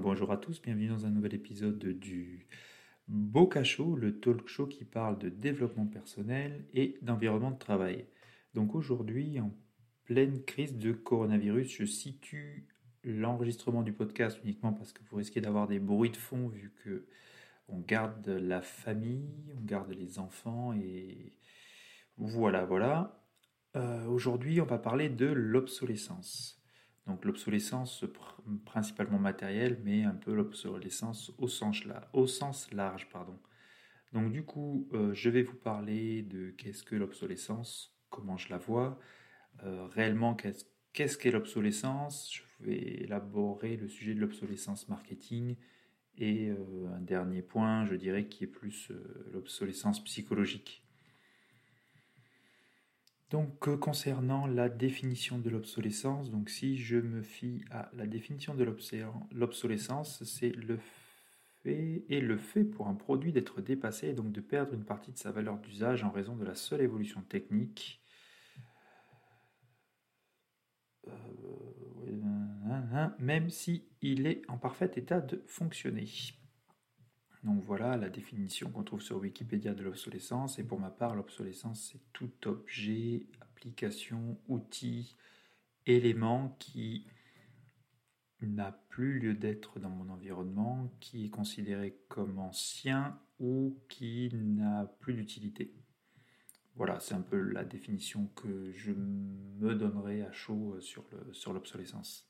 [0.00, 2.46] bonjour à tous, bienvenue dans un nouvel épisode du
[3.06, 8.06] Boca Show, le talk show qui parle de développement personnel et d'environnement de travail.
[8.54, 9.54] Donc aujourd'hui, en
[10.04, 12.66] pleine crise de coronavirus, je situe
[13.04, 17.06] l'enregistrement du podcast uniquement parce que vous risquez d'avoir des bruits de fond vu que
[17.68, 21.36] on garde la famille, on garde les enfants et
[22.16, 23.22] voilà, voilà.
[23.76, 26.55] Euh, aujourd'hui, on va parler de l'obsolescence.
[27.06, 28.04] Donc l'obsolescence
[28.64, 33.08] principalement matérielle, mais un peu l'obsolescence au sens, large.
[33.10, 33.38] Pardon.
[34.12, 38.58] Donc du coup, euh, je vais vous parler de qu'est-ce que l'obsolescence, comment je la
[38.58, 38.98] vois,
[39.62, 45.56] euh, réellement qu'est-ce qu'est l'obsolescence, je vais élaborer le sujet de l'obsolescence marketing,
[46.18, 48.90] et euh, un dernier point, je dirais, qui est plus
[49.32, 50.85] l'obsolescence psychologique.
[53.30, 58.64] Donc concernant la définition de l'obsolescence, si je me fie à la définition de
[59.32, 64.40] l'obsolescence, c'est le fait et le fait pour un produit d'être dépassé et donc de
[64.40, 68.00] perdre une partie de sa valeur d'usage en raison de la seule évolution technique.
[71.08, 76.06] Euh, même si il est en parfait état de fonctionner.
[77.46, 80.58] Donc voilà la définition qu'on trouve sur Wikipédia de l'obsolescence.
[80.58, 85.14] Et pour ma part, l'obsolescence, c'est tout objet, application, outil,
[85.86, 87.06] élément qui
[88.42, 94.92] n'a plus lieu d'être dans mon environnement, qui est considéré comme ancien ou qui n'a
[94.98, 95.72] plus d'utilité.
[96.74, 102.28] Voilà, c'est un peu la définition que je me donnerai à chaud sur l'obsolescence.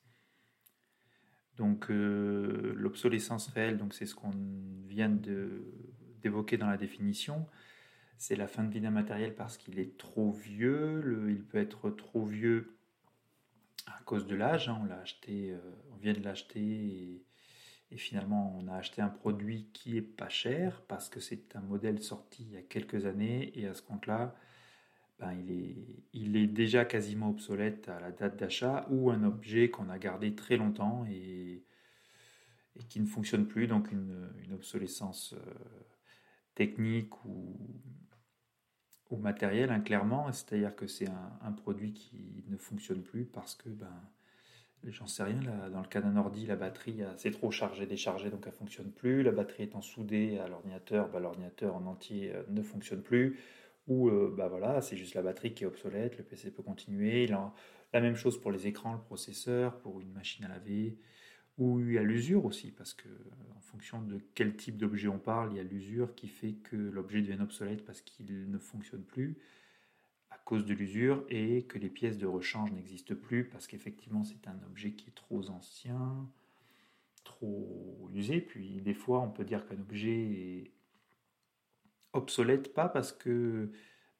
[1.57, 4.33] Donc euh, l'obsolescence réelle, c'est ce qu'on
[4.87, 5.09] vient
[6.23, 7.47] d'évoquer dans la définition.
[8.19, 11.29] C'est la fin de vie d'un matériel parce qu'il est trop vieux.
[11.29, 12.77] il peut être trop vieux
[13.87, 14.69] à cause de l'âge.
[14.69, 14.79] Hein.
[14.83, 15.59] on l'a acheté, euh,
[15.93, 17.25] on vient de l'acheter et,
[17.91, 21.61] et, finalement on a acheté un produit qui est pas cher parce que c'est un
[21.61, 24.35] modèle sorti il y a quelques années et à ce compte-là,
[25.19, 25.77] ben, il, est,
[26.13, 30.35] il est déjà quasiment obsolète à la date d'achat ou un objet qu'on a gardé
[30.35, 31.65] très longtemps et,
[32.91, 35.55] qui ne fonctionne plus, donc une, obsolescence euh,
[36.55, 37.57] technique ou,
[39.19, 40.31] matérielle, hein, clairement.
[40.31, 44.03] C'est-à-dire que c'est un, produit qui ne fonctionne plus parce que, ben,
[44.85, 48.29] j'en sais rien, là, dans le cas d'un ordi, la batterie c'est trop chargé, déchargé,
[48.29, 49.23] donc elle ne fonctionne plus.
[49.23, 53.39] La batterie étant soudée à l'ordinateur, ben, l'ordinateur en entier euh, ne fonctionne plus
[53.87, 57.27] ou euh, bah voilà, c'est juste la batterie qui est obsolète, le PC peut continuer.
[57.27, 57.53] La,
[57.95, 60.99] même chose pour les écrans, le processeur, pour une machine à laver,
[61.57, 63.09] ou a l'usure aussi, parce que
[63.57, 66.77] en fonction de quel type d'objet on parle, il y a l'usure qui fait que
[66.77, 69.39] l'objet devient obsolète parce qu'il ne fonctionne plus
[70.31, 74.47] à cause de l'usure et que les pièces de rechange n'existent plus parce qu'effectivement c'est
[74.49, 76.29] un objet qui est trop ancien,
[77.25, 78.41] trop usé.
[78.41, 80.71] Puis des fois on peut dire qu'un objet
[82.17, 83.71] obsolète, pas parce que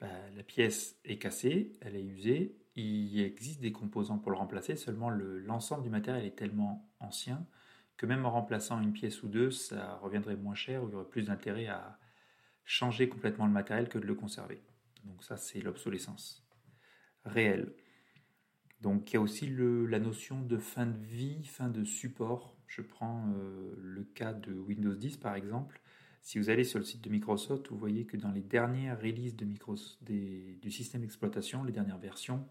[0.01, 4.77] bah, la pièce est cassée, elle est usée, il existe des composants pour le remplacer,
[4.77, 7.47] seulement l'ensemble du matériel est tellement ancien
[7.97, 10.95] que même en remplaçant une pièce ou deux, ça reviendrait moins cher ou il y
[10.95, 11.99] aurait plus d'intérêt à
[12.65, 14.63] changer complètement le matériel que de le conserver.
[15.05, 16.47] Donc ça, c'est l'obsolescence
[17.25, 17.73] réelle.
[18.81, 22.57] Donc il y a aussi la notion de fin de vie, fin de support.
[22.67, 25.81] Je prends euh, le cas de Windows 10 par exemple.
[26.27, 29.37] Si vous allez sur le site de Microsoft, vous voyez que dans les dernières releases
[29.37, 32.45] du système d'exploitation, les dernières versions,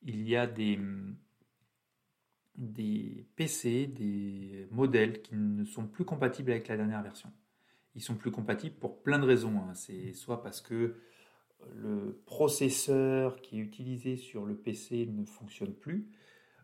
[0.00, 0.80] il y a des,
[2.56, 7.30] des PC, des modèles qui ne sont plus compatibles avec la dernière version.
[7.94, 9.58] Ils sont plus compatibles pour plein de raisons.
[9.58, 9.74] Hein.
[9.74, 10.96] C'est soit parce que
[11.74, 16.08] le processeur qui est utilisé sur le PC ne fonctionne plus,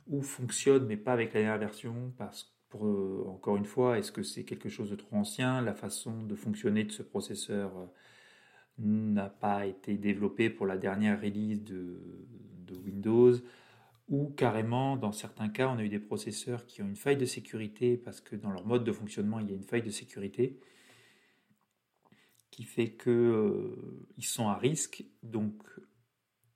[0.07, 4.13] ou fonctionne mais pas avec la dernière version parce que euh, encore une fois, est-ce
[4.13, 5.63] que c'est quelque chose de trop ancien?
[5.63, 7.87] La façon de fonctionner de ce processeur euh,
[8.79, 11.99] n'a pas été développée pour la dernière release de,
[12.85, 13.33] Windows?
[14.09, 17.27] Ou carrément, dans certains cas, on a eu des processeurs qui ont une faille de
[17.27, 20.59] sécurité parce que dans leur mode de fonctionnement, il y a une faille de sécurité
[22.51, 25.05] qui fait qu'ils euh, sont à risque.
[25.23, 25.63] Donc,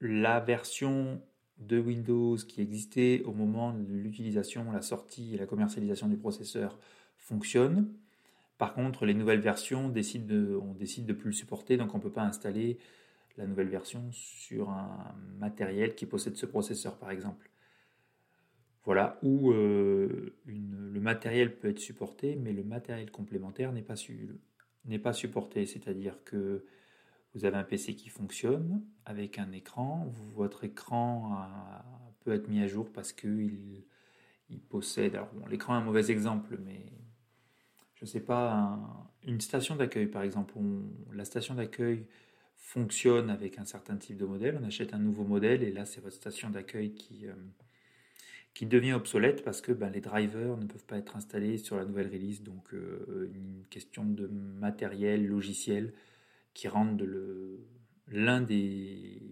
[0.00, 1.23] la version
[1.67, 6.79] de Windows qui existait au moment de l'utilisation, la sortie et la commercialisation du processeur
[7.17, 7.88] fonctionne.
[8.59, 11.99] Par contre, les nouvelles versions décident de, on décide de plus le supporter, donc on
[11.99, 12.79] ne peut pas installer
[13.37, 17.50] la nouvelle version sur un matériel qui possède ce processeur, par exemple.
[18.85, 23.94] Voilà, où euh, le matériel peut être supporté, mais le matériel complémentaire n'est pas,
[25.03, 25.67] pas supporté.
[25.67, 26.64] C'est-à-dire que
[27.34, 30.12] vous avez un PC qui fonctionne avec un écran.
[30.34, 31.38] Votre écran
[32.20, 33.84] peut être mis à jour parce qu'il
[34.50, 36.84] il possède, alors bon, l'écran est un mauvais exemple, mais
[37.94, 38.79] je ne sais pas,
[39.25, 40.55] une station d'accueil par exemple,
[41.12, 42.06] la station d'accueil
[42.56, 46.00] fonctionne avec un certain type de modèle, on achète un nouveau modèle et là c'est
[46.00, 47.32] votre station d'accueil qui, euh,
[48.55, 51.85] qui devient obsolète parce que ben, les drivers ne peuvent pas être installés sur la
[51.85, 55.94] nouvelle release, donc euh, une question de matériel, logiciel
[56.54, 57.06] qui rendent
[58.08, 59.22] l'un des,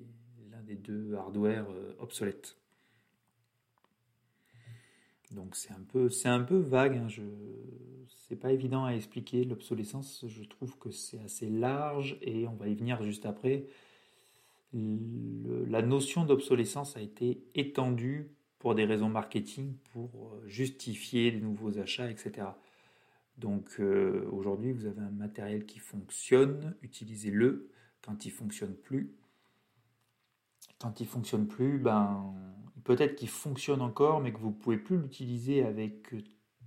[0.67, 2.57] des deux hardware euh, obsolètes.
[5.33, 6.97] Donc c'est un peu, c'est un peu vague.
[6.97, 7.09] Hein,
[8.29, 10.25] c'est pas évident à expliquer l'obsolescence.
[10.27, 13.67] Je trouve que c'est assez large et on va y venir juste après.
[14.73, 21.79] la notion d'obsolescence a été étendue pour des raisons marketing, pour euh, justifier des nouveaux
[21.79, 22.49] achats, etc.
[23.39, 27.71] Donc euh, aujourd'hui, vous avez un matériel qui fonctionne, utilisez-le.
[28.03, 29.15] Quand il fonctionne plus,
[30.79, 32.35] quand il fonctionne plus, ben
[32.85, 36.15] peut-être qu'il fonctionne encore, mais que vous pouvez plus l'utiliser avec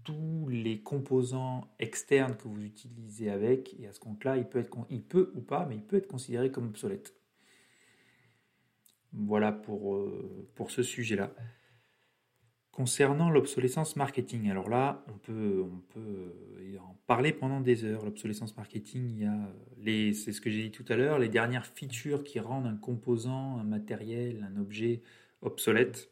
[0.04, 4.76] tous les composants externes que vous utilisez avec, et à ce compte-là, il peut être,
[4.90, 7.16] il peut ou pas, mais il peut être considéré comme obsolète.
[9.14, 11.32] Voilà pour, euh, pour ce sujet-là.
[12.74, 15.64] Concernant l'obsolescence marketing, alors là, on peut,
[16.80, 18.04] en parler pendant des heures.
[18.04, 21.30] L'obsolescence marketing, il y a les, c'est ce que j'ai dit tout à l'heure, les
[21.30, 25.04] dernières features qui rendent un composant, un matériel, un objet
[25.44, 26.10] obsolète,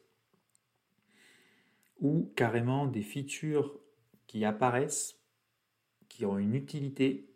[1.98, 3.76] ou carrément des features
[4.28, 5.18] qui apparaissent,
[6.08, 7.28] qui ont une utilité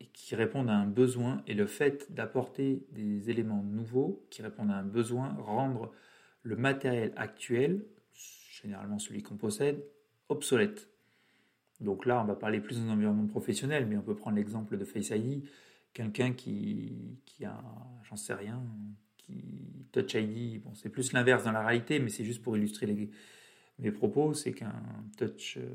[0.00, 4.70] et qui répondent à un besoin, et le fait d'apporter des éléments nouveaux qui répondent
[4.70, 5.92] à un besoin, rendre
[6.42, 7.86] le matériel actuel
[8.62, 9.84] généralement celui qu'on possède,
[10.28, 10.88] obsolète.
[11.80, 14.84] Donc là, on va parler plus d'un environnement professionnel, mais on peut prendre l'exemple de
[14.84, 15.44] Face ID.
[15.92, 17.62] Quelqu'un qui, qui a,
[18.04, 18.62] j'en sais rien,
[19.16, 22.86] qui Touch ID, bon, c'est plus l'inverse dans la réalité, mais c'est juste pour illustrer
[22.86, 23.10] les,
[23.78, 24.82] mes propos, c'est qu'un
[25.16, 25.68] Touch, euh,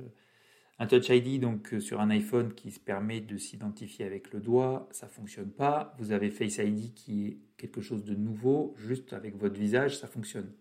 [0.79, 4.39] un Touch ID donc euh, sur un iPhone qui se permet de s'identifier avec le
[4.39, 5.95] doigt, ça fonctionne pas.
[5.97, 10.07] Vous avez Face ID qui est quelque chose de nouveau, juste avec votre visage, ça
[10.07, 10.51] fonctionne.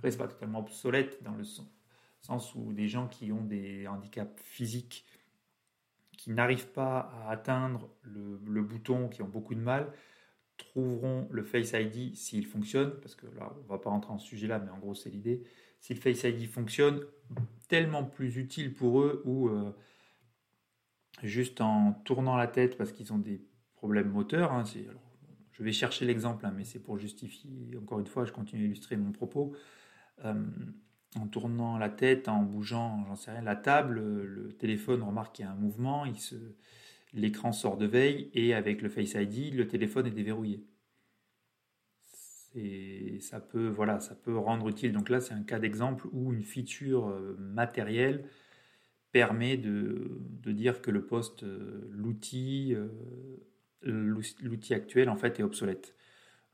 [0.00, 4.42] Après, c'est pas totalement obsolète dans le sens où des gens qui ont des handicaps
[4.42, 5.04] physiques,
[6.16, 9.92] qui n'arrivent pas à atteindre le, bouton, qui ont beaucoup de mal,
[10.56, 14.26] trouveront le Face ID s'il fonctionne, parce que là, on va pas rentrer en ce
[14.26, 15.42] sujet-là, mais en gros, c'est l'idée.
[15.80, 17.04] Si le Face ID fonctionne,
[17.68, 19.70] tellement plus utile pour eux, ou euh,
[21.22, 23.42] juste en tournant la tête parce qu'ils ont des
[23.74, 24.52] problèmes moteurs.
[24.52, 24.64] Hein,
[25.52, 28.64] je vais chercher l'exemple, hein, mais c'est pour justifier, encore une fois, je continue à
[28.64, 29.54] illustrer mon propos.
[30.24, 30.34] Euh,
[31.16, 35.44] en tournant la tête, en bougeant, j'en sais rien, la table, le téléphone remarque qu'il
[35.44, 36.36] y a un mouvement, se,
[37.12, 40.64] l'écran sort de veille et avec le Face ID, le téléphone est déverrouillé.
[43.20, 44.92] Ça peut, voilà, ça peut rendre utile.
[44.92, 48.24] Donc là, c'est un cas d'exemple où une feature euh, matérielle
[49.12, 52.76] permet de, de dire que le poste, euh, l'outil,
[53.82, 55.94] l'outil actuel en fait est obsolète.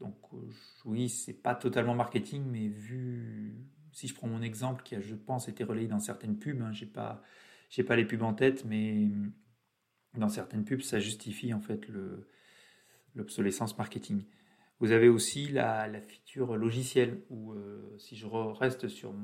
[0.01, 0.37] Donc euh,
[0.85, 3.57] oui, c'est pas totalement marketing, mais vu,
[3.93, 6.73] si je prends mon exemple qui a, je pense, été relayé dans certaines pubs, hein,
[6.73, 9.09] j'ai pas, les pubs en tête, mais
[10.15, 12.29] dans certaines pubs, ça justifie en fait le,
[13.15, 14.25] l'obsolescence marketing.
[14.81, 19.15] Vous avez aussi la, feature logicielle, où euh, si je reste sur,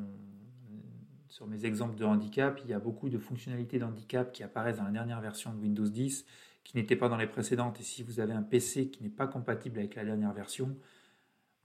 [1.29, 4.85] sur mes exemples de handicap, il y a beaucoup de fonctionnalités d'handicap qui apparaissent dans
[4.85, 6.25] la dernière version de Windows 10
[6.65, 7.81] qui n'était pas dans les précédentes.
[7.81, 10.77] Et si vous avez un PC qui n'est pas compatible avec la dernière version,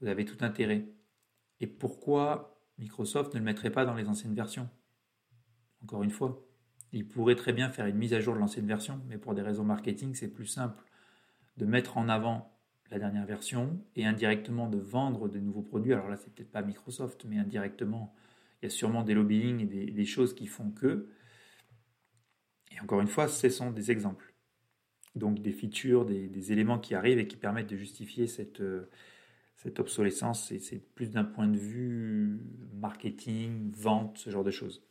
[0.00, 0.86] vous avez tout intérêt.
[1.60, 4.68] Et pourquoi Microsoft ne le mettrait pas dans les anciennes versions?
[5.82, 6.44] Encore une fois,
[6.92, 9.42] il pourrait très bien faire une mise à jour de l'ancienne version, mais pour des
[9.42, 10.82] raisons marketing, c'est plus simple
[11.56, 12.54] de mettre en avant
[12.90, 15.92] la dernière version et indirectement de vendre de nouveaux produits.
[15.92, 18.14] Alors là, c'est peut-être pas Microsoft, mais indirectement,
[18.60, 21.10] il y a sûrement des lobbying et des, des choses qui font que.
[22.72, 24.27] Et encore une fois, ce sont des exemples
[25.14, 28.88] donc des features, des, éléments qui arrivent et qui permettent de justifier cette, euh,
[29.56, 30.52] cette obsolescence.
[30.52, 32.40] Et c'est plus d'un point de vue
[32.74, 34.82] marketing, vente, ce genre de choses.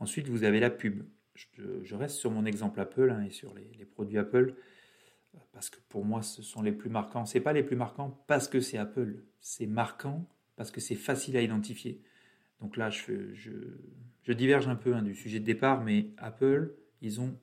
[0.00, 1.02] Ensuite, vous avez la pub.
[1.34, 4.54] Je, reste sur mon exemple Apple hein, et sur les, produits Apple
[5.52, 7.24] parce que pour moi, ce sont les plus marquants.
[7.26, 9.22] C'est pas les plus marquants parce que c'est Apple.
[9.40, 12.00] C'est marquant parce que c'est facile à identifier.
[12.60, 17.20] Donc là, je, je, diverge un peu hein, du sujet de départ, mais Apple, ils
[17.20, 17.38] ont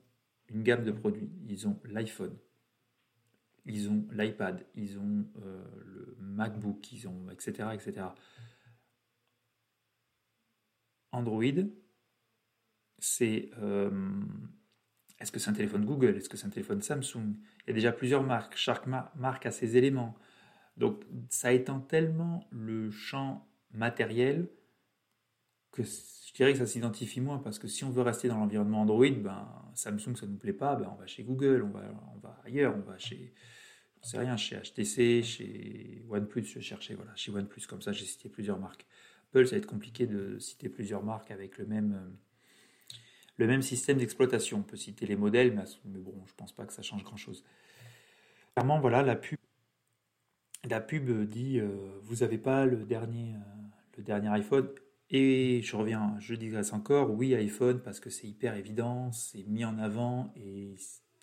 [0.48, 1.30] une gamme de produits.
[1.48, 2.36] Ils ont l'iPhone,
[3.64, 7.68] ils ont l'iPad, ils ont euh, le MacBook, ils ont etc.
[7.72, 8.06] etc.
[11.12, 11.42] Android,
[12.98, 13.90] c'est euh,
[15.18, 17.34] est-ce que c'est un téléphone Google, est-ce que c'est un téléphone Samsung?
[17.64, 20.16] Il y a déjà plusieurs marques, chaque marque a ses éléments.
[20.76, 24.48] Donc ça étend tellement le champ matériel
[25.72, 28.82] que je dirais que ça s'identifie moins parce que si on veut rester dans l'environnement
[28.82, 31.82] Android, ben, Samsung ça nous plaît pas, ben, on va chez Google, on va,
[32.14, 33.32] on va ailleurs, on va chez,
[34.02, 38.06] je sais rien, chez HTC, chez OnePlus, je cherchais, voilà, chez OnePlus, comme ça j'ai
[38.06, 38.86] cité plusieurs marques.
[39.28, 42.16] Apple, ça va être compliqué de citer plusieurs marques avec le même,
[43.36, 44.58] le même système d'exploitation.
[44.58, 47.44] On peut citer les modèles, mais, bon, je pense pas que ça change grand chose.
[48.54, 49.38] Clairement, voilà, la pub,
[50.64, 53.38] la pub dit euh, vous n'avez pas le dernier, euh,
[53.98, 54.68] le dernier iPhone.
[55.10, 59.64] Et je reviens, je digresse encore, oui iPhone parce que c'est hyper évident, c'est mis
[59.64, 60.74] en avant et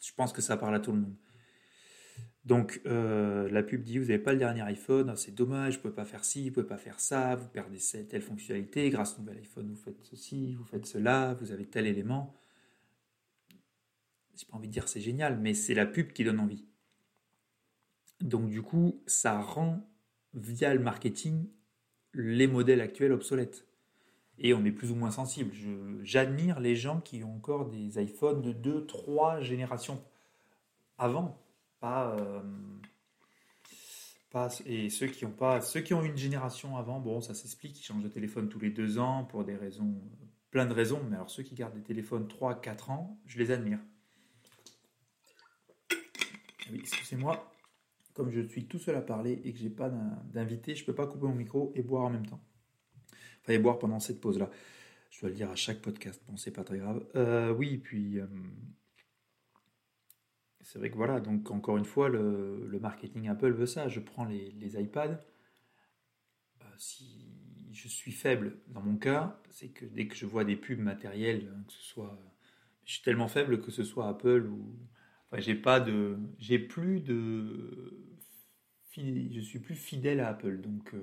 [0.01, 1.15] je pense que ça parle à tout le monde.
[2.45, 5.79] Donc euh, la pub dit vous n'avez pas le dernier iPhone, ah, c'est dommage, vous
[5.79, 8.21] ne pouvez pas faire ci, vous ne pouvez pas faire ça, vous perdez cette, telle
[8.21, 12.33] fonctionnalité, grâce au nouvel iPhone vous faites ceci, vous faites cela, vous avez tel élément.
[14.35, 16.65] J'ai pas envie de dire c'est génial, mais c'est la pub qui donne envie.
[18.21, 19.85] Donc du coup, ça rend
[20.33, 21.49] via le marketing
[22.13, 23.65] les modèles actuels obsolètes.
[24.39, 25.51] Et on est plus ou moins sensible.
[26.03, 30.03] J'admire les gens qui ont encore des iPhones de 2, 3 générations
[30.97, 31.39] avant.
[31.83, 32.41] Euh,
[34.65, 37.83] et ceux qui ont pas, ceux qui ont une génération avant, bon, ça s'explique, ils
[37.83, 39.93] changent de téléphone tous les deux ans pour des raisons,
[40.49, 41.01] plein de raisons.
[41.07, 43.79] Mais alors ceux qui gardent des téléphones 3, 4 ans, je les admire.
[46.71, 47.51] Oui, excusez-moi,
[48.13, 49.89] comme je suis tout seul à parler et que j'ai pas
[50.33, 52.41] d'invité, je peux pas couper mon micro et boire en même temps.
[53.43, 54.49] Enfin, et boire pendant cette pause-là.
[55.11, 56.21] Je dois le dire à chaque podcast.
[56.27, 57.05] Bon, c'est pas très grave.
[57.15, 58.25] Euh, oui, puis euh,
[60.61, 61.19] c'est vrai que voilà.
[61.19, 63.89] Donc encore une fois, le, marketing Apple veut ça.
[63.89, 65.19] Je prends les, iPads.
[66.61, 67.27] Euh, si
[67.71, 71.51] je suis faible dans mon cas, c'est que dès que je vois des pubs matérielles,
[71.67, 72.17] que ce soit,
[72.85, 74.75] je suis tellement faible que ce soit Apple ou
[75.37, 78.15] j'ai pas de, j'ai plus de,
[78.95, 80.61] je suis plus fidèle à Apple.
[80.61, 80.93] Donc,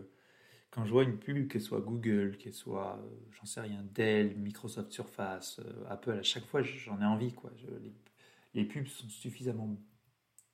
[0.71, 4.37] quand je vois une pub, qu'elle soit Google, qu'elle soit, euh, j'en sais rien, Dell,
[4.37, 7.50] Microsoft Surface, euh, Apple, à chaque fois, j'en ai envie, quoi.
[8.55, 9.77] les, pubs sont suffisamment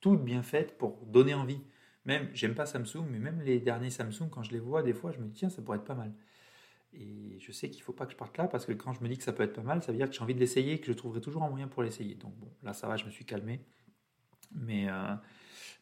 [0.00, 1.60] toutes bien faites pour donner envie.
[2.04, 5.12] Même, j'aime pas Samsung, mais même les derniers Samsung, quand je les vois, des fois,
[5.12, 6.12] je me dis, tiens, ça pourrait être pas mal.
[6.92, 9.08] Et je sais qu'il faut pas que je parte là parce que quand je me
[9.08, 10.74] dis que ça peut être pas mal, ça veut dire que j'ai envie de l'essayer
[10.74, 12.14] et que je trouverai toujours un moyen pour l'essayer.
[12.14, 13.60] Donc bon, là ça va, je me suis calmé.
[14.52, 15.14] Mais, euh,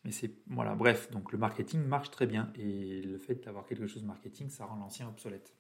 [0.05, 3.87] mais c'est voilà, bref, donc le marketing marche très bien et le fait d'avoir quelque
[3.87, 5.55] chose de marketing, ça rend l'ancien obsolète.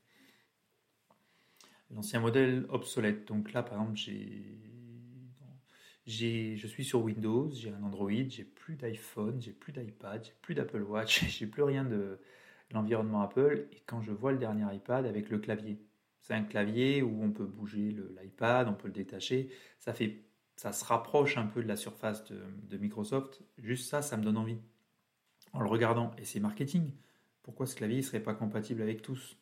[1.90, 3.26] L'ancien modèle obsolète.
[3.28, 3.96] Donc là, par exemple,
[6.06, 10.34] j'ai, je suis sur Windows, j'ai un Android, j'ai plus d'iPhone, j'ai plus d'iPad, j'ai
[10.42, 12.18] plus d'Apple Watch, j'ai plus rien de,
[12.74, 15.78] l'environnement Apple et quand je vois le dernier iPad avec le clavier.
[16.20, 19.50] C'est un clavier où on peut bouger l'iPad, on peut le détacher.
[19.78, 20.22] Ça, fait,
[20.56, 23.42] ça se rapproche un peu de la surface de, Microsoft.
[23.58, 24.58] Juste ça, ça me donne envie.
[25.52, 26.92] En le regardant, et c'est marketing.
[27.42, 29.36] Pourquoi ce clavier ne serait pas compatible avec tous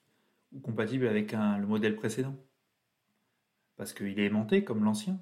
[0.53, 2.37] Ou compatible avec le modèle précédent?
[3.77, 5.21] Parce qu'il est aimanté comme l'ancien.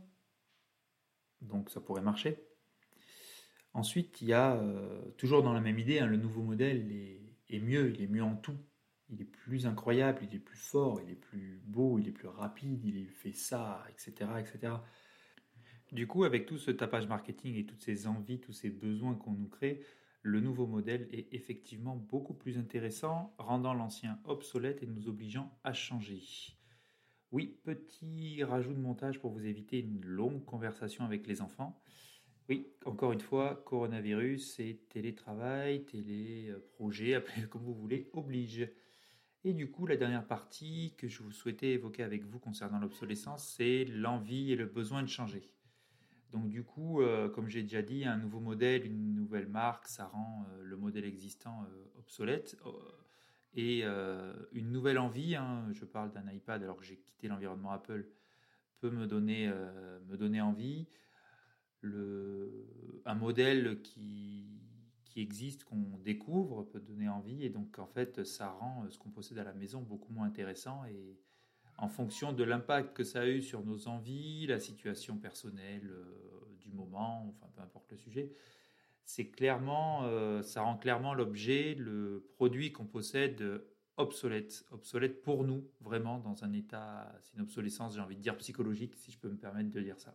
[1.40, 2.44] Donc ça pourrait marcher.
[3.72, 7.20] Ensuite, il y a, euh, toujours dans la même idée, hein, le nouveau modèle, les,
[7.48, 8.56] est mieux, il est mieux en tout.
[9.08, 12.28] Il est plus incroyable, il est plus fort, il est plus beau, il est plus
[12.28, 14.30] rapide, il fait ça, etc.
[14.38, 14.74] etc.
[15.92, 19.32] Du coup, avec tout ce tapage marketing et toutes ces envies, tous ces besoins qu'on
[19.32, 19.82] nous crée,
[20.22, 25.72] le nouveau modèle est effectivement beaucoup plus intéressant, rendant l'ancien obsolète et nous obligeant à
[25.72, 26.22] changer.
[27.32, 31.80] Oui, petit rajout de montage pour vous éviter une longue conversation avec les enfants.
[32.48, 38.68] Oui, encore une fois, coronavirus et télétravail, téléprojet, appelez-le comme vous voulez, oblige.
[39.42, 43.54] Et du coup, la dernière partie que je vous souhaitais évoquer avec vous concernant l'obsolescence,
[43.56, 45.50] c'est l'envie et le besoin de changer.
[46.32, 50.06] Donc du coup, euh, comme j'ai déjà dit, un nouveau modèle, une nouvelle marque, ça
[50.06, 52.56] rend euh, le modèle existant euh, obsolète.
[53.54, 53.82] et
[54.52, 58.06] une nouvelle envie, hein, je parle d'un iPad alors que j'ai quitté l'environnement Apple,
[58.78, 59.52] peut me donner,
[60.08, 60.86] me donner envie
[61.80, 64.62] le, un modèle qui,
[65.04, 67.44] qui existe, qu'on découvre, peut donner envie.
[67.44, 70.84] Et donc, en fait, ça rend ce qu'on possède à la maison beaucoup moins intéressant.
[70.86, 71.18] Et
[71.80, 76.56] en fonction de l'impact que ça a eu sur nos envies, la situation personnelle euh,
[76.60, 78.32] du moment, enfin, peu importe le sujet,
[79.04, 83.42] c'est clairement, euh, ça rend clairement l'objet, le produit qu'on possède
[83.96, 88.36] obsolète, obsolète pour nous, vraiment, dans un état, c'est une obsolescence, j'ai envie de dire
[88.36, 90.14] psychologique, si je peux me permettre de dire ça.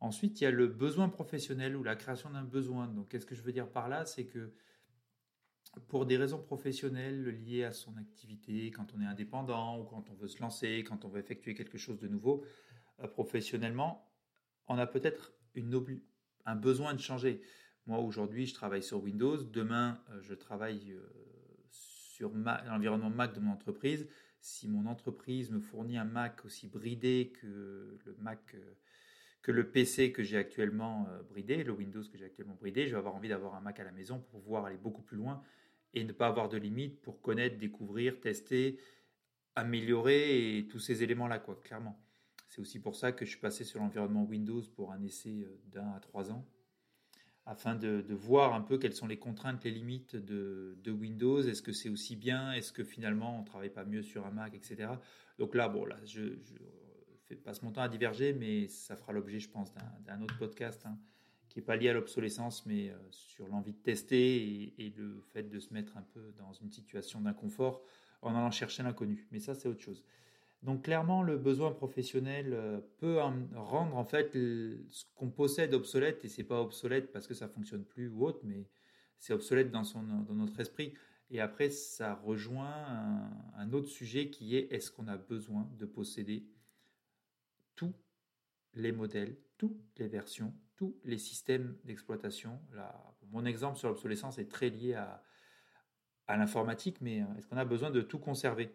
[0.00, 2.86] Ensuite, il y a le besoin professionnel ou la création d'un besoin.
[2.86, 4.06] Donc, qu'est-ce que je veux dire par là?
[4.06, 4.52] C'est que
[5.88, 10.14] pour des raisons professionnelles liées à son activité, quand on est indépendant ou quand on
[10.14, 12.44] veut se lancer, quand on veut effectuer quelque chose de nouveau,
[13.00, 14.08] euh, professionnellement,
[14.66, 15.32] on a peut-être
[16.46, 17.40] un besoin de changer.
[17.86, 19.36] Moi, aujourd'hui, je travaille sur Windows.
[19.42, 21.08] Demain, euh, je travaille euh,
[21.70, 24.08] sur l'environnement Mac de mon entreprise.
[24.40, 28.56] si mon entreprise me fournit un Mac aussi bridé que le Mac,
[29.42, 32.98] que le PC que j'ai actuellement bridé, le Windows que j'ai actuellement bridé, je vais
[32.98, 35.42] avoir envie d'avoir un Mac à la maison pour pouvoir aller beaucoup plus loin
[35.94, 38.78] et ne pas avoir de limites pour connaître, découvrir, tester,
[39.54, 42.00] améliorer tous ces éléments-là, clairement.
[42.48, 45.60] C'est aussi pour ça que je suis passé sur l'environnement Windows pour un essai euh,
[45.66, 46.46] d'un à trois ans
[47.46, 51.40] afin de, voir un peu quelles sont les contraintes, les limites de, Windows.
[51.40, 52.52] Est-ce que c'est aussi bien?
[52.52, 54.92] Est-ce que finalement on ne travaille pas mieux sur un Mac, etc.
[55.38, 56.38] Donc là, bon, là, je,
[57.30, 59.72] je passe mon temps à diverger, mais ça fera l'objet, je pense,
[60.04, 60.98] d'un autre podcast hein,
[61.50, 65.42] qui n'est pas lié à l'obsolescence, mais euh, sur l'envie de tester et, le fait
[65.42, 67.82] de se mettre un peu dans une situation d'inconfort
[68.22, 69.26] en allant chercher l'inconnu.
[69.32, 70.02] Mais ça, c'est autre chose.
[70.62, 76.28] Donc clairement, le besoin professionnel euh, peut rendre en fait ce qu'on possède obsolète, et
[76.28, 78.68] c'est pas obsolète parce que ça fonctionne plus ou autre, mais
[79.18, 80.94] c'est obsolète dans, son, dans notre esprit.
[81.30, 86.44] Et après, ça rejoint un, autre sujet qui est est-ce qu'on a besoin de posséder
[87.76, 87.94] tous
[88.74, 92.58] les modèles, toutes les versions, tous les systèmes d'exploitation.
[93.32, 95.22] Mon exemple sur l'obsolescence est très lié à,
[96.28, 98.72] l'informatique, mais euh, est-ce qu'on a besoin de tout conserver?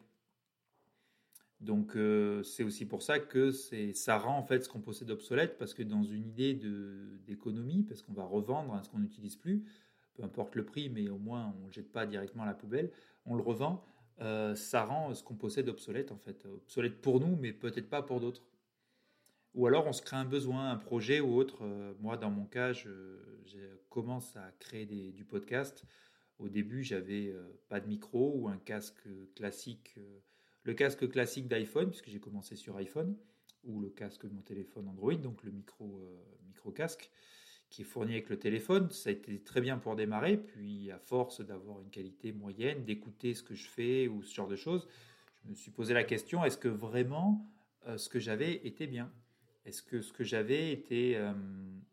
[1.62, 5.58] Donc euh, c'est aussi pour ça que ça rend en fait ce qu'on possède obsolète
[5.58, 6.54] parce que dans une idée
[7.26, 9.64] d'économie, parce qu'on va revendre ce qu'on n'utilise plus,
[10.14, 12.54] peu importe le prix, mais au moins on ne le jette pas directement à la
[12.54, 12.92] poubelle,
[13.26, 13.84] on le revend,
[14.20, 18.04] euh, ça rend ce qu'on possède obsolète en fait, obsolète pour nous, mais peut-être pas
[18.04, 18.44] pour d'autres.
[19.56, 21.64] Ou alors on se crée un besoin, un projet ou autre.
[21.64, 22.90] Euh, moi dans mon cas, je,
[23.90, 25.84] commence à créer du podcast.
[26.38, 27.34] Au début, j'avais
[27.70, 29.98] pas de micro ou un casque classique
[30.66, 33.16] le casque classique d'iPhone, puisque j'ai commencé sur iPhone,
[33.64, 37.12] ou le casque de mon téléphone Android, donc le micro, euh, casque,
[37.70, 38.90] qui est fourni avec le téléphone.
[38.90, 43.36] Ça a été très bien pour démarrer, puis à force d'avoir une qualité moyenne, d'écouter
[43.36, 44.88] ce que je fais ou ce genre de choses,
[45.44, 47.48] je me suis posé la question est-ce que vraiment
[47.86, 49.12] euh, ce que j'avais était bien?
[49.66, 51.34] Est-ce que ce que j'avais était euh,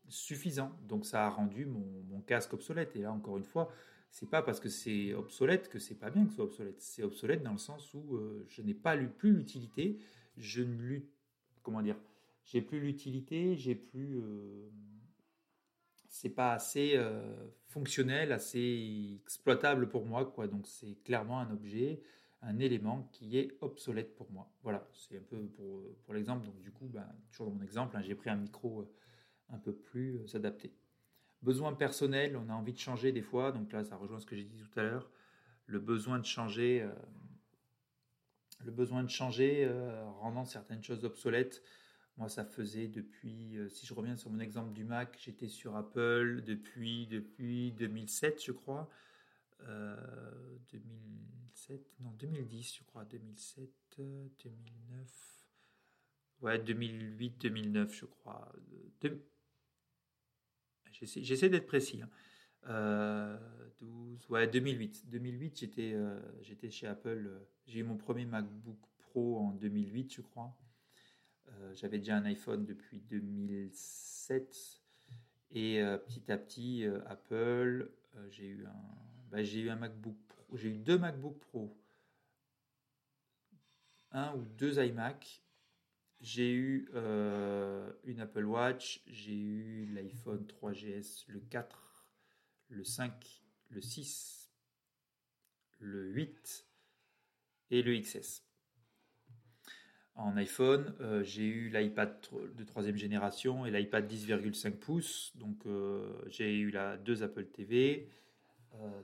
[0.08, 0.72] suffisant?
[0.88, 2.94] Donc ça a rendu mon, casque obsolète.
[2.96, 3.72] Et là, encore une fois,
[4.10, 6.80] c'est pas parce que c'est obsolète que c'est pas bien que ce soit obsolète.
[6.80, 9.98] C'est obsolète dans le sens où euh, je n'ai pas plus l'utilité,
[10.36, 11.00] je ne
[11.62, 11.96] comment dire,
[12.44, 14.68] j'ai plus l'utilité, j'ai plus, euh,
[16.08, 17.00] c'est pas assez
[17.68, 20.46] fonctionnel, assez exploitable pour moi, quoi.
[20.46, 22.02] Donc c'est clairement un objet,
[22.42, 24.50] un élément qui est obsolète pour moi.
[24.62, 26.44] Voilà, c'est un peu pour, pour l'exemple.
[26.44, 28.88] Donc du coup, ben, toujours dans mon exemple, hein, j'ai pris un micro
[29.50, 30.72] un peu plus adapté.
[31.42, 34.36] Besoin personnel, on a envie de changer des fois, donc là ça rejoint ce que
[34.36, 35.10] j'ai dit tout à l'heure.
[35.66, 36.92] Le besoin de changer, euh,
[38.64, 41.62] le besoin de changer euh, rendant certaines choses obsolètes.
[42.16, 45.76] Moi, ça faisait depuis, euh, si je reviens sur mon exemple du Mac, j'étais sur
[45.76, 48.88] Apple depuis, depuis 2007, je crois.
[51.68, 55.46] 2007, non, 2010, je crois, 2007, 2009,
[56.40, 58.52] ouais, 2008, 2009, je crois.
[60.90, 61.98] J'essaie d'être précis.
[61.98, 62.08] 12, hein.
[62.68, 63.38] euh,
[64.28, 65.08] ouais, 2008.
[65.10, 67.26] 2008, j'étais euh, j'étais chez Apple.
[67.26, 70.56] Euh, j'ai eu mon premier MacBook Pro en 2008, je crois.
[71.74, 74.80] J'avais déjà un iPhone depuis 2007.
[75.50, 77.90] Et petit à petit, Apple,
[78.30, 78.96] j'ai eu un,
[79.30, 81.74] bah, j'ai eu un MacBook J'ai eu deux MacBook Pro,
[84.12, 85.42] un ou deux iMac
[86.22, 92.06] j'ai eu euh, une Apple Watch, j'ai eu l'iPhone 3GS, le 4,
[92.68, 94.48] le 5, le 6,
[95.80, 96.64] le 8
[97.72, 98.44] et le XS.
[100.14, 102.16] En iPhone, euh, j'ai eu l'iPad
[102.54, 105.32] de troisième génération et l'iPad 10,5 pouces.
[105.34, 108.08] Donc euh, j'ai eu la deux Apple TV,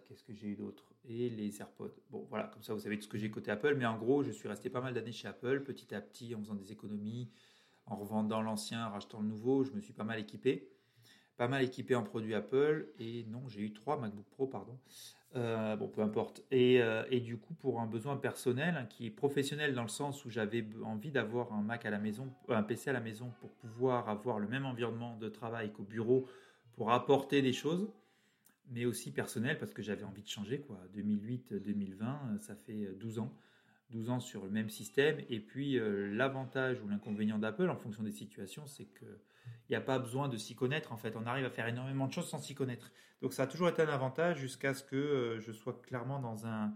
[0.06, 0.87] qu'est-ce que j'ai eu d'autre?
[1.10, 1.94] Et les AirPods.
[2.10, 3.74] Bon, voilà, comme ça vous savez tout ce que j'ai côté Apple.
[3.76, 6.40] Mais en gros, je suis resté pas mal d'années chez Apple, petit à petit, en
[6.40, 7.30] faisant des économies,
[7.86, 9.64] en revendant l'ancien, en rachetant le nouveau.
[9.64, 10.68] Je me suis pas mal équipé.
[11.38, 12.88] Pas mal équipé en produits Apple.
[12.98, 14.78] Et non, j'ai eu trois MacBook Pro, pardon.
[15.36, 16.42] Euh, bon, peu importe.
[16.50, 19.88] Et, euh, et, du coup, pour un besoin personnel, hein, qui est professionnel dans le
[19.88, 23.32] sens où j'avais envie d'avoir un Mac à la maison, un PC à la maison
[23.40, 26.26] pour pouvoir avoir le même environnement de travail qu'au bureau
[26.74, 27.90] pour apporter des choses
[28.70, 30.60] mais aussi personnel parce que j'avais envie de changer.
[30.60, 30.78] Quoi.
[30.96, 33.34] 2008-2020, ça fait 12 ans.
[33.90, 35.18] 12 ans sur le même système.
[35.28, 39.08] Et puis euh, l'avantage ou l'inconvénient d'Apple, en fonction des situations, c'est qu'il
[39.70, 40.92] n'y a pas besoin de s'y connaître.
[40.92, 42.92] En fait, on arrive à faire énormément de choses sans s'y connaître.
[43.22, 46.46] Donc ça a toujours été un avantage jusqu'à ce que euh, je sois clairement dans,
[46.46, 46.74] un,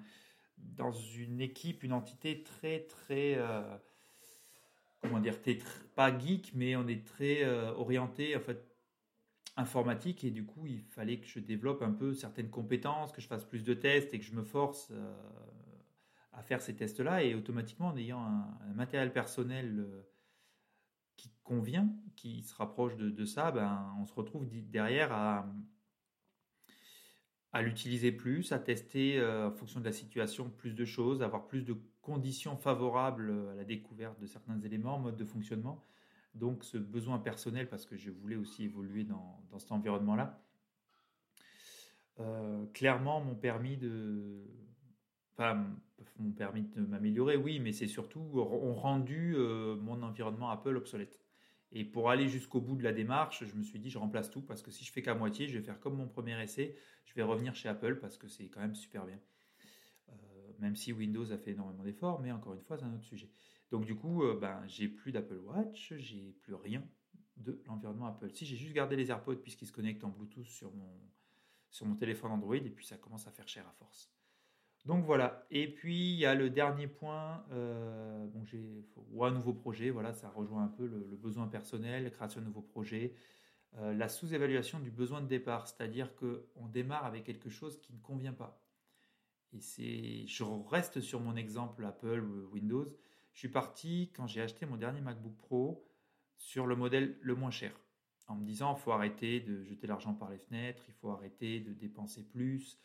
[0.59, 3.37] dans une équipe, une entité très, très...
[3.37, 3.63] Euh,
[5.03, 5.35] comment dire,
[5.97, 8.72] pas geek, mais on est très orienté en fait
[9.57, 13.27] informatique et du coup il fallait que je développe un peu certaines compétences, que je
[13.27, 15.15] fasse plus de tests et que je me force euh,
[16.33, 20.03] à faire ces tests-là et automatiquement en ayant un, matériel personnel euh,
[21.17, 25.47] qui convient, qui se rapproche de, ça, ben, on se retrouve derrière à,
[27.53, 31.47] à l'utiliser plus, à tester euh, en fonction de la situation plus de choses, avoir
[31.47, 35.85] plus de conditions favorables à la découverte de certains éléments, mode de fonctionnement.
[36.35, 40.43] Donc ce besoin personnel, parce que je voulais aussi évoluer dans, dans cet environnement-là,
[42.21, 44.45] euh, clairement m'ont permis de,
[45.33, 45.67] enfin,
[46.19, 51.21] m'ont permis de m'améliorer, oui, mais c'est surtout ont rendu euh, mon environnement Apple obsolète.
[51.73, 54.43] Et pour aller jusqu'au bout de la démarche, je me suis dit, je remplace tout
[54.43, 57.15] parce que si je fais qu'à moitié, je vais faire comme mon premier essai, je
[57.15, 59.19] vais revenir chez Apple parce que c'est quand même super bien.
[60.11, 60.13] Euh,
[60.59, 63.31] même si Windows a fait énormément d'efforts, mais encore une fois, c'est un autre sujet.
[63.73, 66.85] Donc du coup, ben, j'ai plus d'Apple Watch, j'ai plus rien
[67.39, 68.31] de l'environnement Apple.
[68.31, 72.57] Si j'ai juste gardé les AirPods puisqu'ils se connectent en Bluetooth sur mon, téléphone Android
[72.57, 74.13] et puis ça commence à faire cher à force.
[74.85, 75.47] Donc voilà.
[75.51, 77.45] Et puis il y a le dernier point.
[77.51, 78.85] Euh, bon, j'ai
[79.21, 79.91] un nouveau projet.
[79.91, 83.15] Voilà, ça rejoint un peu le, besoin personnel, la création de nouveaux projets,
[83.79, 87.95] euh, la sous-évaluation du besoin de départ, c'est-à-dire que on démarre avec quelque chose qui
[87.95, 88.61] ne convient pas.
[89.55, 92.87] Et c'est, je reste sur mon exemple Apple Windows.
[93.33, 95.89] Je suis parti quand j'ai acheté mon dernier MacBook Pro
[96.37, 97.73] sur le modèle le moins cher
[98.29, 101.61] en me disant il faut arrêter de jeter l'argent par les fenêtres, il faut arrêter
[101.61, 102.79] de dépenser plus,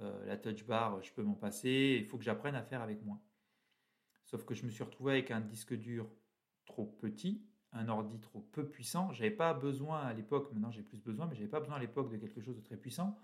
[0.00, 3.02] euh, la touch bar, je peux m'en passer, il faut que j'apprenne à faire avec
[3.04, 3.20] moi.
[4.24, 6.08] Sauf que je me suis retrouvé avec un disque dur
[6.64, 9.12] trop petit, un ordi trop peu puissant.
[9.12, 12.10] J'avais pas besoin à l'époque, maintenant j'ai plus besoin, mais j'avais pas besoin à l'époque
[12.10, 13.18] de quelque chose de très puissant.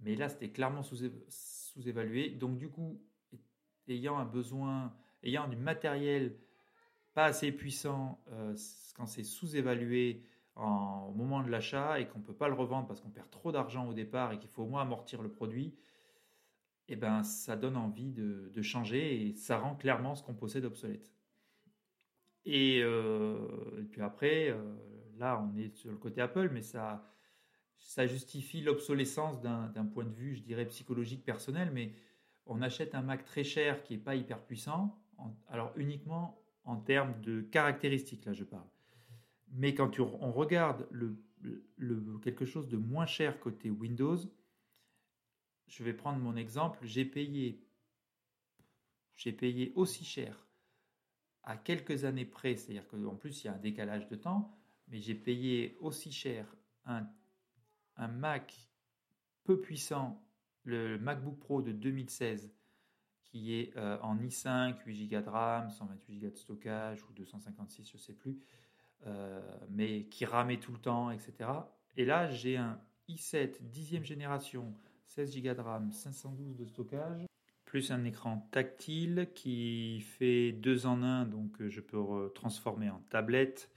[0.00, 2.30] Mais là, c'était clairement sous-évalué.
[2.30, 3.00] Donc du coup,
[3.88, 6.36] ayant un besoin, ayant du matériel
[7.14, 8.54] pas assez puissant, euh,
[8.94, 10.22] quand c'est sous-évalué,
[10.56, 13.52] au moment de l'achat et qu'on ne peut pas le revendre parce qu'on perd trop
[13.52, 15.74] d'argent au départ et qu'il faut au moins amortir le produit,
[16.88, 21.12] eh ben, ça donne envie de, changer et ça rend clairement ce qu'on possède obsolète.
[22.44, 24.62] Et, euh, puis après, euh,
[25.18, 27.04] là, on est sur le côté Apple, mais ça,
[27.76, 31.92] ça justifie l'obsolescence d'un point de vue, je dirais, psychologique personnel, mais
[32.46, 34.96] on achète un Mac très cher qui n'est pas hyper puissant,
[35.48, 38.68] alors uniquement en termes de caractéristiques, là je parle.
[39.52, 41.16] Mais quand on regarde le,
[42.22, 44.18] quelque chose de moins cher côté Windows,
[45.68, 47.64] je vais prendre mon exemple, j'ai payé,
[49.14, 50.46] j'ai payé aussi cher
[51.42, 55.00] à quelques années près, c'est-à-dire qu'en plus il y a un décalage de temps, mais
[55.00, 57.08] j'ai payé aussi cher un,
[57.96, 58.68] un Mac
[59.44, 60.22] peu puissant,
[60.64, 62.52] le MacBook Pro de 2016,
[63.36, 67.86] qui est euh, en i5, 8 Go de RAM, 128 Go de stockage ou 256,
[67.86, 68.38] je ne sais plus,
[69.06, 71.50] euh, mais qui ramait tout le temps, etc.
[71.98, 74.72] Et là, j'ai un i7 10e génération,
[75.04, 77.26] 16 Go de RAM, 512 de stockage,
[77.66, 83.00] plus un écran tactile qui fait deux en un, donc euh, je peux transformer en
[83.10, 83.70] tablette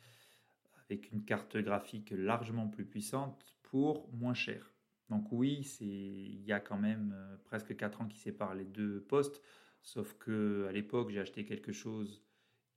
[0.85, 4.71] avec une carte graphique largement plus puissante pour moins cher.
[5.09, 9.01] Donc oui, il y a quand même euh, presque 4 ans qui séparent les deux
[9.01, 9.41] postes,
[9.81, 12.21] sauf que à l'époque j'ai acheté quelque chose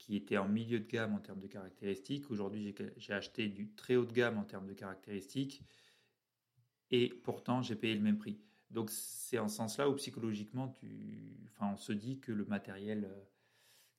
[0.03, 2.29] qui était en milieu de gamme en termes de caractéristiques.
[2.31, 5.63] Aujourd'hui, j'ai acheté du très haut de gamme en termes de caractéristiques.
[6.91, 8.41] Et pourtant, j'ai payé le même prix.
[8.71, 10.75] Donc, c'est en sens-là où psychologiquement,
[11.61, 13.21] on se dit que le matériel euh,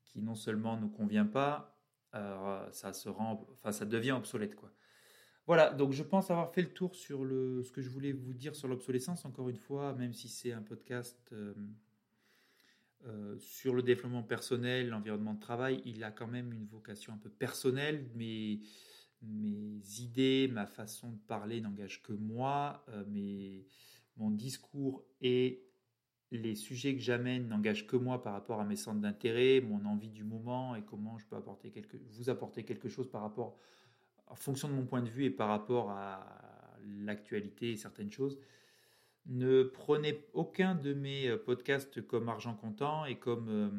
[0.03, 1.79] qui non seulement ne convient pas,
[2.15, 3.47] euh, ça, se rend...
[3.53, 4.55] enfin, ça devient obsolète.
[5.45, 7.63] Voilà, donc je pense avoir fait le tour sur le...
[7.63, 9.25] ce que je voulais vous dire sur l'obsolescence.
[9.25, 11.17] Encore une fois, même si c'est un podcast.
[11.34, 11.53] Euh,
[13.06, 17.17] euh, sur le développement personnel, l'environnement de travail, il a quand même une vocation un
[17.17, 18.06] peu personnelle.
[18.15, 18.62] Mes,
[19.99, 22.86] idées, ma façon de parler n'engagent que moi.
[22.89, 23.62] Euh,
[24.15, 25.65] mon discours et
[26.32, 30.10] les sujets que j'amène n'engagent que moi par rapport à mes centres d'intérêt, mon envie
[30.10, 33.58] du moment et comment je peux apporter quelque, vous apporter quelque chose par rapport,
[34.33, 36.25] en fonction de mon point de vue et par rapport à
[36.85, 38.39] l'actualité et certaines choses.
[39.27, 43.69] Ne prenez aucun de mes euh, podcasts comme argent comptant et comme euh,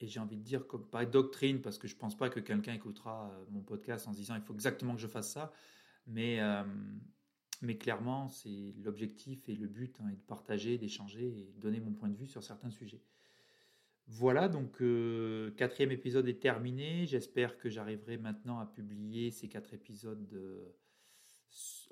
[0.00, 2.72] et j'ai envie de dire comme pas doctrine parce que je pense pas que quelqu'un
[2.72, 5.52] écoutera euh, mon podcast en se disant il faut exactement que je fasse ça,
[6.06, 6.40] mais
[7.60, 11.92] mais clairement c'est l'objectif et le but hein, est de partager, d'échanger et donner mon
[11.92, 13.02] point de vue sur certains sujets.
[14.06, 14.82] Voilà, donc
[15.56, 17.06] quatrième épisode est terminé.
[17.06, 20.28] J'espère que j'arriverai maintenant à publier ces quatre épisodes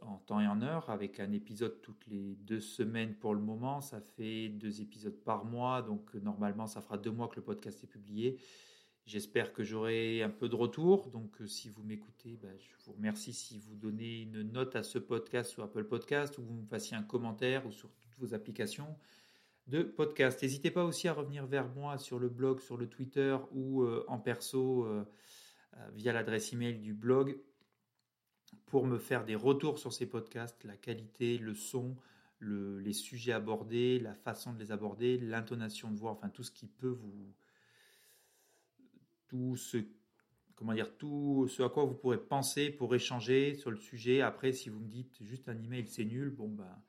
[0.03, 3.81] en temps et en heure, avec un épisode toutes les deux semaines pour le moment.
[3.81, 7.43] Ça fait deux épisodes par mois, donc euh, normalement ça fera deux mois que le
[7.43, 8.39] podcast est publié.
[9.05, 11.11] J'espère que j'aurai un peu de retour.
[11.11, 14.85] Donc, euh, si vous m'écoutez, bah, je vous remercie si vous donnez une note à
[14.85, 18.35] ce podcast sur Apple Podcast ou vous me fassiez un commentaire ou sur toutes vos
[18.35, 18.97] applications.
[19.67, 20.43] De podcast.
[20.43, 24.05] N'hésitez pas aussi à revenir vers moi sur le blog, sur le Twitter ou euh,
[24.09, 25.05] en perso euh,
[25.77, 27.39] euh, via l'adresse email du blog
[28.67, 31.97] pour me faire des retours sur ces podcasts, la qualité, le son,
[32.41, 36.67] les sujets abordés, la façon de les aborder, l'intonation de voix, enfin tout ce qui
[36.67, 37.33] peut vous...
[39.29, 39.79] Tout ce,
[40.57, 44.21] comment dire, tout ce à quoi vous pourrez penser pour échanger sur le sujet.
[44.21, 46.83] Après, si vous me dites juste un email, c'est nul, bon ben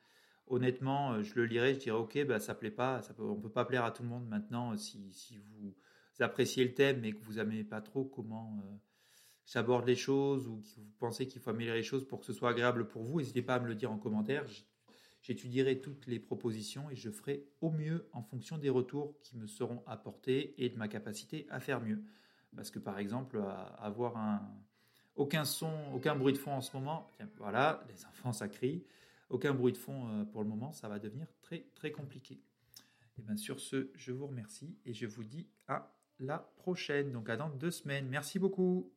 [0.47, 3.39] honnêtement, euh, je le lirai, je dirais ok, bah, ça plaît pas, ça peut, on
[3.39, 4.75] peut pas plaire à tout le monde maintenant.
[4.77, 5.73] Si, si vous
[6.19, 8.75] appréciez le thème mais que vous n'aimez pas trop comment euh,
[9.45, 12.33] j'aborde les choses ou que vous pensez qu'il faut améliorer les choses pour que ce
[12.33, 14.45] soit agréable pour vous, n'hésitez pas à me le dire en commentaire.
[15.21, 19.47] J'étudierai toutes les propositions et je ferai au mieux en fonction des retours qui me
[19.47, 22.03] seront apportés et de ma capacité à faire mieux.
[22.57, 23.41] Parce que par exemple,
[23.79, 24.41] avoir un
[25.15, 28.83] aucun son, aucun bruit de fond en ce moment, voilà, les enfants ça crie
[29.33, 32.39] aucun bruit de fond euh, pour le moment, ça va devenir très très compliqué.
[33.17, 37.29] Et bien sur ce, je vous remercie et je vous dis à la prochaine, donc
[37.29, 38.07] à dans deux semaines.
[38.07, 38.91] Merci beaucoup.